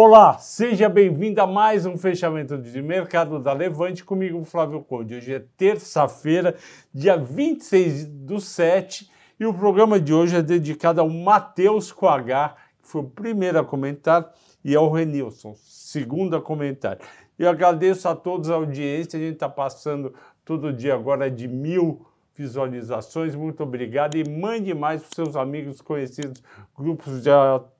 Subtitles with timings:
[0.00, 5.16] Olá, seja bem-vindo a mais um fechamento de mercado da Levante comigo, Flávio Conde.
[5.16, 6.54] Hoje é terça-feira,
[6.94, 12.54] dia 26 do 7, e o programa de hoje é dedicado ao Matheus com H,
[12.80, 14.32] que foi o primeiro a comentar,
[14.64, 16.98] e ao Renilson, segundo a comentar.
[17.36, 22.06] Eu agradeço a todos a audiência, a gente está passando todo dia agora de mil
[22.36, 26.40] visualizações, muito obrigado e mande mais para seus amigos conhecidos,
[26.78, 27.30] grupos de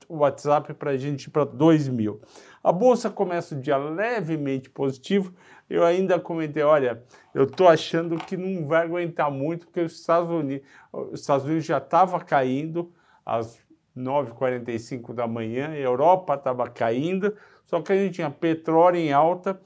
[0.09, 2.21] WhatsApp para a gente ir para 2 mil.
[2.63, 5.35] A bolsa começa o dia levemente positivo.
[5.69, 7.03] Eu ainda comentei, olha,
[7.35, 11.65] eu estou achando que não vai aguentar muito, porque os Estados Unidos, os Estados Unidos
[11.65, 12.93] já estava caindo
[13.25, 13.61] às
[13.97, 17.35] 9h45 da manhã, a Europa estava caindo,
[17.67, 19.61] só que a gente tinha petróleo em alta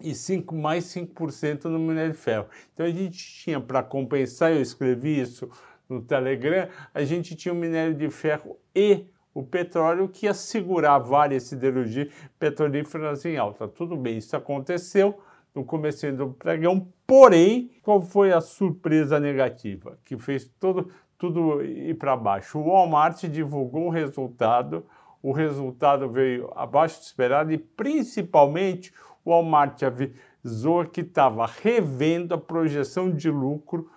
[0.00, 2.46] e 5, mais 5% no minério de ferro.
[2.72, 5.50] Então a gente tinha, para compensar, eu escrevi isso
[5.88, 9.06] no Telegram, a gente tinha o minério de ferro e
[9.38, 13.68] o petróleo que ia segurar várias siderurgias petrolíferas em alta.
[13.68, 15.16] Tudo bem, isso aconteceu
[15.54, 21.94] no começo do pregão, porém, qual foi a surpresa negativa que fez todo, tudo ir
[21.94, 22.58] para baixo?
[22.58, 24.84] O Walmart divulgou o resultado,
[25.22, 28.92] o resultado veio abaixo do esperado e, principalmente,
[29.24, 33.88] o Walmart avisou que estava revendo a projeção de lucro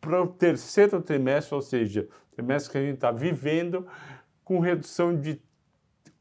[0.00, 3.86] para o terceiro trimestre, ou seja, trimestre que a gente está vivendo,
[4.44, 5.40] com redução de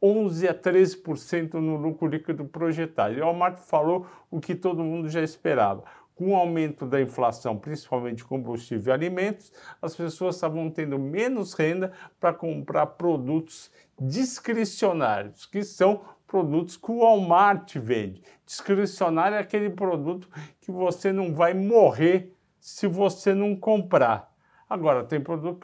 [0.02, 3.14] 11 a 13% no lucro líquido projetado.
[3.14, 5.84] E o Walmart falou o que todo mundo já esperava.
[6.16, 9.52] Com o aumento da inflação, principalmente combustível e alimentos,
[9.82, 17.00] as pessoas estavam tendo menos renda para comprar produtos discricionários, que são produtos que o
[17.00, 18.22] Walmart vende.
[18.46, 20.28] Discricionário é aquele produto
[20.60, 24.34] que você não vai morrer se você não comprar.
[24.70, 25.60] Agora, tem produto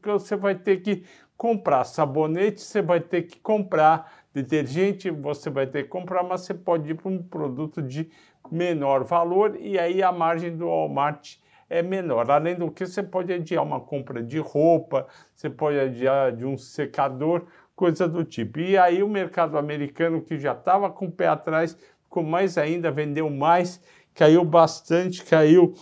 [0.00, 1.04] que você vai ter que
[1.36, 6.54] comprar sabonete, você vai ter que comprar detergente, você vai ter que comprar, mas você
[6.54, 8.10] pode ir para um produto de
[8.50, 11.36] menor valor e aí a margem do Walmart
[11.68, 12.30] é menor.
[12.30, 16.56] Além do que, você pode adiar uma compra de roupa, você pode adiar de um
[16.56, 18.60] secador, coisa do tipo.
[18.60, 22.90] E aí o mercado americano, que já estava com o pé atrás, ficou mais ainda,
[22.90, 23.80] vendeu mais,
[24.14, 25.74] caiu bastante, caiu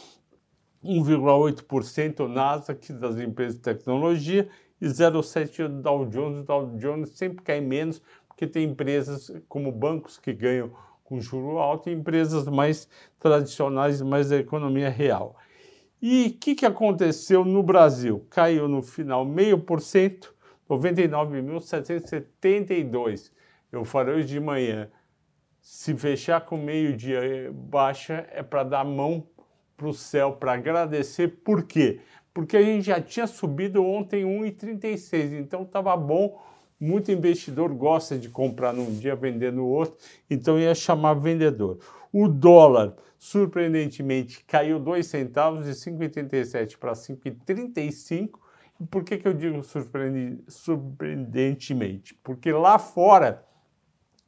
[0.85, 4.49] 1,8% o Nasdaq das empresas de tecnologia
[4.83, 6.41] e 0,7% do Dow Jones.
[6.41, 10.73] O Dow Jones sempre cai menos, porque tem empresas como bancos que ganham
[11.05, 12.89] com juro alto e empresas mais
[13.21, 15.37] tradicionais, mais da economia real.
[16.01, 18.27] E o que, que aconteceu no Brasil?
[18.29, 20.35] Caiu no final meio por cento,
[20.69, 23.31] 99.772.
[23.71, 24.91] Eu falei hoje de manhã,
[25.61, 29.25] se fechar com meio dia baixa é para dar mão
[29.77, 31.29] para o céu, para agradecer.
[31.45, 32.01] Por quê?
[32.35, 36.41] Porque a gente já tinha subido ontem 1,36, então estava bom.
[36.81, 39.97] Muito investidor gosta de comprar num dia, vender no outro,
[40.29, 41.79] então ia chamar vendedor.
[42.13, 48.31] O dólar, surpreendentemente, caiu 2 centavos de 5,87 para 5,35.
[48.81, 49.63] E por que, que eu digo
[50.49, 52.15] surpreendentemente?
[52.23, 53.47] Porque lá fora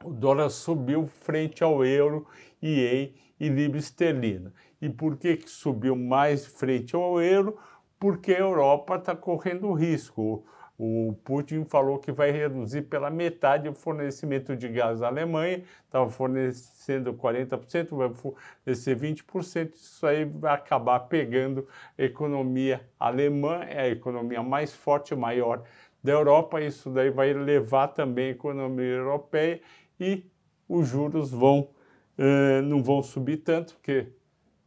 [0.05, 2.27] o dólar subiu frente ao euro,
[2.63, 4.53] IEI e libra esterlina.
[4.81, 7.59] E por que, que subiu mais frente ao euro?
[8.05, 10.45] Porque a Europa está correndo risco.
[10.79, 16.11] O Putin falou que vai reduzir pela metade o fornecimento de gás à Alemanha, estava
[16.11, 19.73] fornecendo 40%, vai fornecer 20%.
[19.73, 21.67] Isso aí vai acabar pegando
[21.99, 25.63] a economia alemã, é a economia mais forte, maior
[26.03, 26.61] da Europa.
[26.61, 29.63] Isso daí vai levar também a economia europeia
[29.99, 30.27] e
[30.69, 31.71] os juros vão,
[32.19, 34.09] uh, não vão subir tanto, porque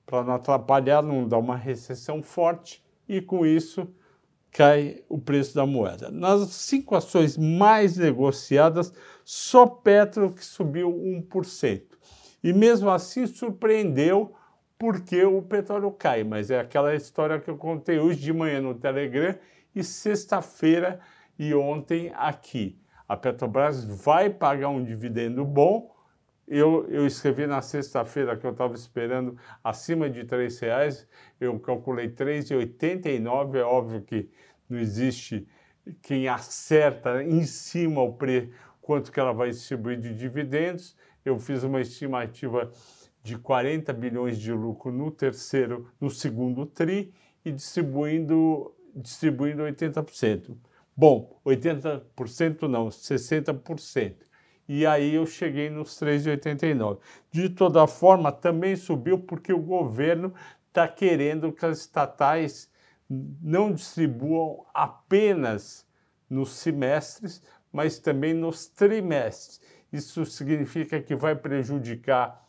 [0.07, 3.87] para não atrapalhar, não dar uma recessão forte e com isso
[4.51, 6.09] cai o preço da moeda.
[6.09, 11.83] Nas cinco ações mais negociadas, só Petro que subiu 1%.
[12.43, 14.33] E mesmo assim surpreendeu
[14.77, 18.75] porque o petróleo cai, mas é aquela história que eu contei hoje de manhã no
[18.75, 19.35] Telegram
[19.75, 20.99] e sexta-feira
[21.37, 22.79] e ontem aqui.
[23.07, 25.95] A Petrobras vai pagar um dividendo bom,
[26.47, 31.05] eu, eu escrevi na sexta-feira que eu estava esperando acima de R$ reais,
[31.41, 33.55] eu calculei R$ 3,89.
[33.55, 34.29] É óbvio que
[34.69, 35.45] não existe
[36.01, 38.49] quem acerta em cima o preço,
[38.81, 40.95] quanto que ela vai distribuir de dividendos.
[41.25, 42.71] Eu fiz uma estimativa
[43.21, 50.55] de 40 bilhões de lucro no terceiro, no segundo tri e distribuindo, distribuindo 80%.
[50.95, 54.26] Bom, 80% não, 60%
[54.67, 56.99] e aí eu cheguei nos 3,89.
[57.31, 60.33] De toda forma, também subiu porque o governo
[60.67, 62.69] está querendo que as estatais
[63.09, 65.87] não distribuam apenas
[66.29, 67.41] nos semestres,
[67.71, 69.61] mas também nos trimestres.
[69.91, 72.45] Isso significa que vai prejudicar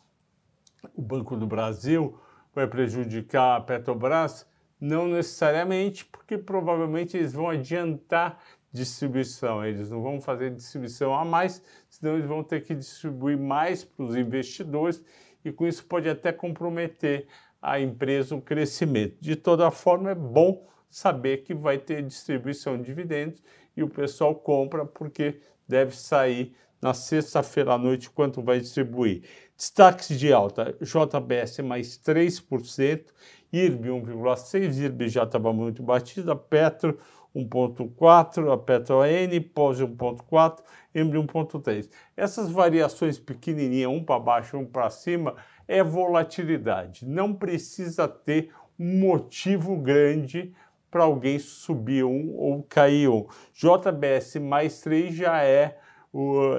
[0.94, 2.18] o Banco do Brasil,
[2.52, 4.46] vai prejudicar a Petrobras?
[4.80, 8.38] Não necessariamente, porque provavelmente eles vão adiantar
[8.70, 13.82] distribuição, eles não vão fazer distribuição a mais, senão eles vão ter que distribuir mais
[13.82, 15.02] para os investidores
[15.44, 17.26] e com isso pode até comprometer
[17.60, 19.16] a empresa o crescimento.
[19.20, 23.42] De toda forma, é bom saber que vai ter distribuição de dividendos
[23.76, 29.22] e o pessoal compra porque deve sair na sexta-feira à noite quanto vai distribuir.
[29.56, 33.06] Destaques de alta, JBS mais 3%,
[33.52, 36.98] IRB 1,6%, IRB já estava muito batida, Petro
[37.34, 40.58] 1,4%, a Petro AN, POS 1,4%,
[40.94, 41.88] EMBRE 1,3%.
[42.16, 45.36] Essas variações pequenininhas, um para baixo, um para cima,
[45.66, 47.06] é volatilidade.
[47.06, 50.52] Não precisa ter um motivo grande
[50.90, 53.26] para alguém subir um ou cair um.
[53.52, 55.78] JBS mais 3 já é,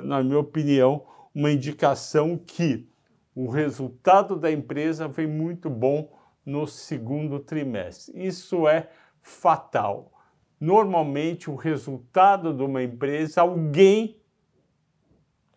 [0.04, 2.88] na minha opinião, uma indicação que
[3.36, 6.12] o resultado da empresa vem muito bom
[6.46, 8.26] no segundo trimestre.
[8.26, 8.90] Isso é
[9.22, 10.12] fatal.
[10.60, 14.20] Normalmente, o resultado de uma empresa, alguém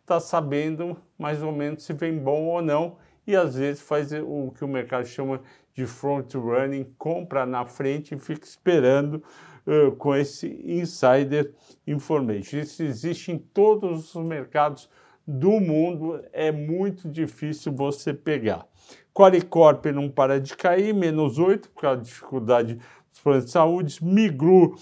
[0.00, 4.52] está sabendo mais ou menos se vem bom ou não, e às vezes faz o
[4.56, 5.40] que o mercado chama
[5.74, 9.22] de front running, compra na frente e fica esperando
[9.66, 11.52] uh, com esse insider
[11.86, 12.58] information.
[12.58, 14.88] Isso existe em todos os mercados
[15.26, 18.66] do mundo é muito difícil você pegar.
[19.14, 22.74] Qualicorp não para de cair, menos 8, por causa da dificuldade
[23.10, 24.04] dos planos de saúde.
[24.04, 24.76] Migru,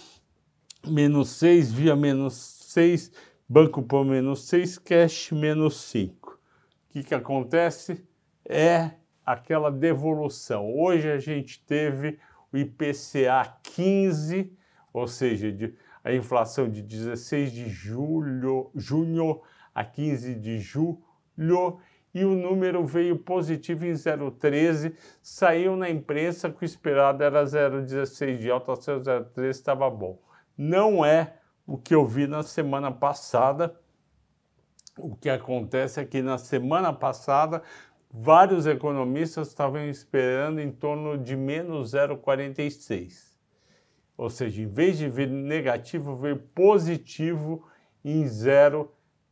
[0.86, 3.12] menos 6, Via, menos 6,
[3.48, 6.30] Banco Pão, menos 6, Cash, menos 5.
[6.30, 8.02] O que, que acontece?
[8.52, 8.90] É
[9.24, 10.76] aquela devolução.
[10.76, 12.18] Hoje a gente teve
[12.52, 14.52] o IPCA 15,
[14.92, 19.40] ou seja, de, a inflação de 16 de julho, junho
[19.72, 21.78] a 15 de julho
[22.12, 28.38] e o número veio positivo em 0,13, saiu na imprensa que o esperado era 0,16
[28.38, 30.18] de alta, 0,13 estava bom.
[30.58, 33.78] Não é o que eu vi na semana passada.
[34.98, 37.62] O que acontece é que na semana passada
[38.12, 43.30] vários economistas estavam esperando em torno de menos 0,46.
[44.16, 47.66] Ou seja, em vez de vir negativo, veio positivo
[48.04, 48.88] em 0,13.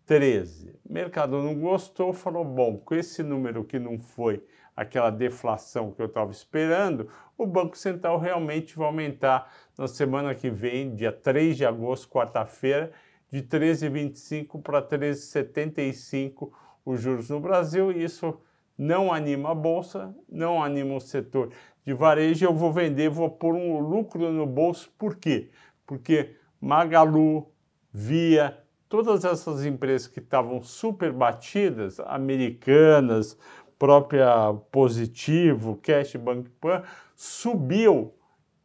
[0.09, 0.75] 13.
[0.89, 4.43] O mercado não gostou, falou: bom, com esse número que não foi
[4.75, 10.49] aquela deflação que eu estava esperando, o Banco Central realmente vai aumentar na semana que
[10.49, 12.91] vem, dia 3 de agosto, quarta-feira,
[13.31, 16.51] de 13,25 para 13,75
[16.87, 17.93] os juros no Brasil.
[17.93, 18.41] Isso
[18.79, 21.51] não anima a bolsa, não anima o setor
[21.85, 22.47] de varejo.
[22.47, 24.89] Eu vou vender, vou pôr um lucro no bolso.
[24.97, 25.51] Por quê?
[25.85, 27.51] Porque Magalu,
[27.93, 28.57] Via,
[28.89, 33.37] todas essas empresas que estavam super batidas, americanas,
[33.79, 36.83] própria Positivo, Cash Bank Pan,
[37.17, 38.15] subiu,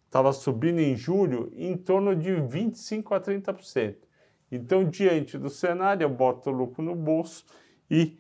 [0.06, 3.96] estava subindo em julho em torno de 25 a 30%.
[4.52, 7.46] Então, diante do cenário, eu boto o lucro no bolso
[7.90, 8.20] e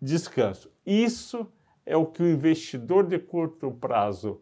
[0.00, 0.70] descanso.
[0.86, 1.46] Isso
[1.84, 4.40] é o que o investidor de curto prazo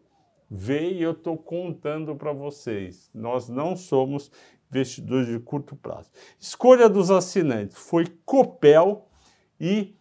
[0.49, 3.09] vê e eu estou contando para vocês.
[3.13, 4.31] Nós não somos
[4.69, 6.11] investidores de curto prazo.
[6.39, 9.07] Escolha dos assinantes foi Copel
[9.59, 9.95] e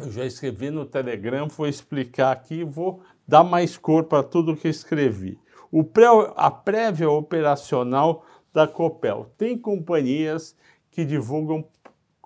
[0.00, 4.68] eu já escrevi no Telegram, vou explicar aqui, vou dar mais cor para tudo que
[4.68, 5.38] escrevi.
[5.70, 9.32] O pré, a prévia operacional da Copel.
[9.38, 10.56] Tem companhias
[10.90, 11.64] que divulgam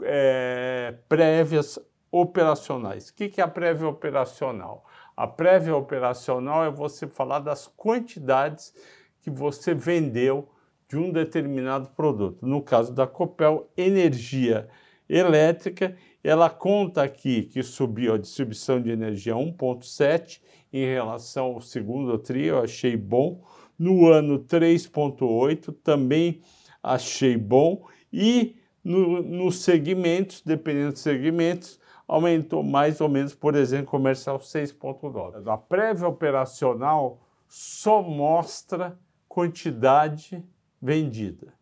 [0.02, 1.78] é, prévias
[2.10, 3.08] operacionais.
[3.08, 4.84] O que, é a prévia operacional?
[5.16, 8.74] A prévia operacional é você falar das quantidades
[9.20, 10.48] que você vendeu
[10.88, 12.46] de um determinado produto.
[12.46, 14.68] No caso da Copel, energia
[15.08, 20.40] elétrica, ela conta aqui que subiu a distribuição de energia 1,7
[20.72, 23.42] em relação ao segundo tri, eu achei bom.
[23.78, 26.40] No ano 3,8 também
[26.82, 27.86] achei bom.
[28.12, 35.46] E nos no segmentos, dependendo dos segmentos, aumentou mais ou menos, por exemplo, comercial 6,9.
[35.46, 38.98] A prévia operacional só mostra
[39.28, 40.42] quantidade
[40.80, 41.52] vendida.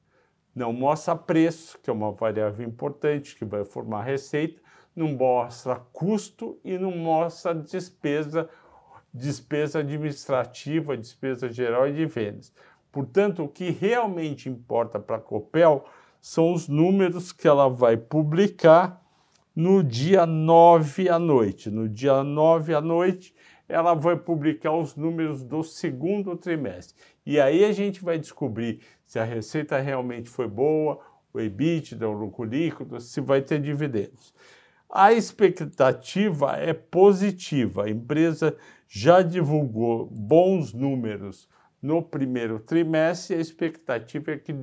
[0.54, 4.62] Não mostra preço, que é uma variável importante que vai formar receita,
[4.94, 8.48] não mostra custo e não mostra despesa,
[9.12, 12.54] despesa administrativa, despesa geral e de vendas.
[12.90, 15.84] Portanto, o que realmente importa para a Copel
[16.20, 19.05] são os números que ela vai publicar
[19.56, 21.70] no dia 9 à noite.
[21.70, 23.34] No dia 9 à noite,
[23.66, 26.94] ela vai publicar os números do segundo trimestre.
[27.24, 31.00] E aí a gente vai descobrir se a receita realmente foi boa,
[31.32, 34.34] o EBITDA, o lucro líquido, se vai ter dividendos.
[34.90, 37.84] A expectativa é positiva.
[37.84, 41.48] A empresa já divulgou bons números
[41.82, 44.54] no primeiro trimestre a expectativa é que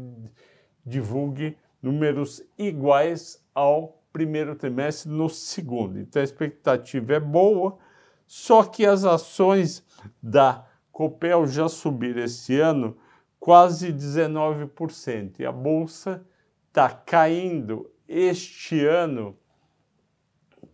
[0.85, 5.99] divulgue números iguais ao primeiro trimestre no segundo.
[5.99, 7.77] Então a expectativa é boa,
[8.25, 9.83] só que as ações
[10.21, 12.95] da Copel já subiram esse ano
[13.39, 16.25] quase 19% e a bolsa
[16.69, 19.35] está caindo este ano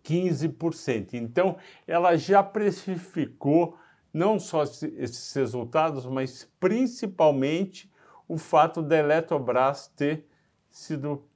[0.03, 1.13] 15%.
[1.13, 3.77] Então, ela já precificou
[4.13, 7.91] não só esses resultados, mas principalmente
[8.27, 10.27] o fato da Eletrobras ter
[10.69, 11.28] sido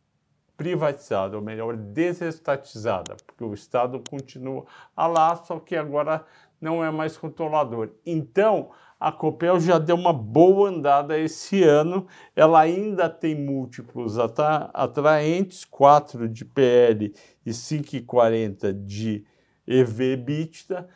[0.55, 6.25] privatizada, ou melhor, desestatizada, porque o Estado continua lá, só que agora
[6.61, 7.89] não é mais controlador.
[8.05, 8.69] Então,
[8.99, 16.29] a Copel já deu uma boa andada esse ano, ela ainda tem múltiplos atraentes, 4
[16.29, 17.13] de PL
[17.45, 19.25] e 5,40 de
[19.67, 20.87] EV/EBITDA.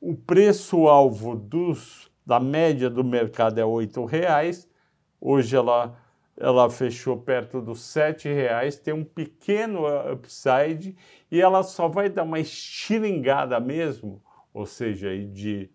[0.00, 1.34] O preço-alvo
[2.24, 4.68] da média do mercado é R$ reais.
[5.20, 5.96] Hoje ela
[6.36, 10.94] ela fechou perto dos R$ reais, tem um pequeno upside
[11.30, 15.70] e ela só vai dar uma estilingada mesmo, ou seja, de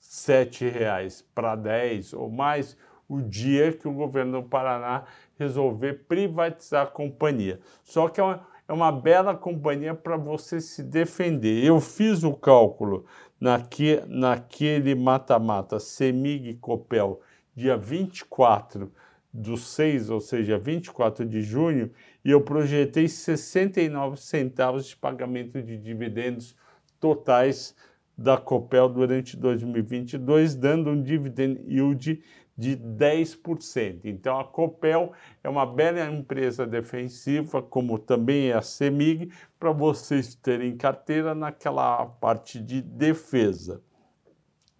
[0.00, 2.76] R$ reais para 10 ou mais,
[3.08, 5.04] o dia que o governo do Paraná
[5.38, 7.60] resolver privatizar a companhia.
[7.84, 11.64] Só que é uma, é uma bela companhia para você se defender.
[11.64, 13.06] Eu fiz o cálculo
[13.40, 17.20] naque, naquele mata-mata Semig Copel,
[17.54, 18.90] dia 24
[19.36, 21.90] do 6, ou seja, 24 de junho,
[22.24, 26.56] e eu projetei 69 centavos de pagamento de dividendos
[26.98, 27.76] totais
[28.16, 32.22] da Copel durante 2022, dando um dividend yield
[32.56, 34.00] de 10%.
[34.04, 35.12] Então a Copel
[35.44, 42.06] é uma bela empresa defensiva, como também é a Semig, para vocês terem carteira naquela
[42.06, 43.82] parte de defesa.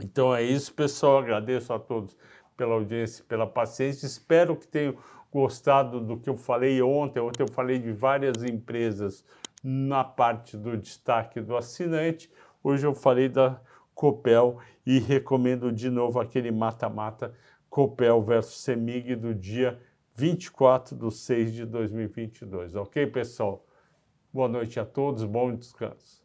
[0.02, 1.18] Então é isso, pessoal.
[1.18, 2.16] Agradeço a todos
[2.56, 4.06] pela audiência, pela paciência.
[4.06, 4.96] Espero que tenham
[5.32, 7.20] gostado do que eu falei ontem.
[7.20, 9.24] Ontem eu falei de várias empresas
[9.62, 12.30] na parte do destaque do assinante.
[12.62, 13.60] Hoje eu falei da
[13.94, 17.34] Copel e recomendo de novo aquele mata-mata
[17.68, 19.78] Copel versus Semig do dia
[20.14, 22.74] 24 de 6 de 2022.
[22.74, 23.66] Ok, pessoal?
[24.32, 26.24] Boa noite a todos, bom descanso.